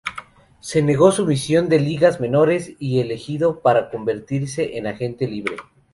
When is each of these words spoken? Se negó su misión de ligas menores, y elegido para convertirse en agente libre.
Se 0.61 0.81
negó 0.81 1.11
su 1.11 1.27
misión 1.27 1.69
de 1.69 1.79
ligas 1.79 2.19
menores, 2.19 2.73
y 2.79 3.01
elegido 3.01 3.59
para 3.61 3.91
convertirse 3.91 4.75
en 4.79 4.87
agente 4.87 5.27
libre. 5.27 5.57